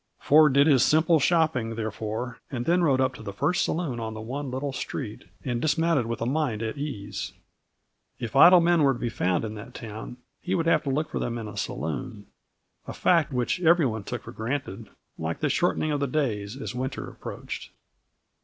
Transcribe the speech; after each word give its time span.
Ford 0.19 0.53
did 0.53 0.65
his 0.65 0.81
simple 0.83 1.19
shopping, 1.19 1.75
therefore, 1.75 2.39
and 2.49 2.65
then 2.65 2.81
rode 2.81 2.99
up 2.99 3.13
to 3.13 3.21
the 3.21 3.31
first 3.31 3.63
saloon 3.63 3.99
on 3.99 4.15
the 4.15 4.19
one 4.19 4.49
little 4.49 4.73
street, 4.73 5.25
and 5.45 5.61
dismounted 5.61 6.07
with 6.07 6.21
a 6.23 6.25
mind 6.25 6.63
at 6.63 6.75
ease. 6.75 7.33
If 8.17 8.35
idle 8.35 8.61
men 8.61 8.81
were 8.81 8.93
to 8.93 8.99
be 8.99 9.09
found 9.09 9.45
in 9.45 9.53
that 9.53 9.75
town, 9.75 10.17
he 10.41 10.55
would 10.55 10.65
have 10.65 10.81
to 10.85 10.89
look 10.89 11.09
for 11.11 11.19
them 11.19 11.37
in 11.37 11.47
a 11.47 11.55
saloon; 11.55 12.25
a 12.87 12.93
fact 12.93 13.31
which 13.31 13.61
every 13.61 13.85
one 13.85 14.03
took 14.03 14.23
for 14.23 14.31
granted, 14.31 14.89
like 15.19 15.39
the 15.39 15.49
shortening 15.49 15.91
of 15.91 15.99
the 15.99 16.07
days 16.07 16.59
as 16.59 16.73
winter 16.73 17.07
approached. 17.07 17.69